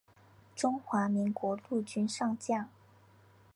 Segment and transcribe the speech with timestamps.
[0.55, 2.67] 中华民国陆军上将。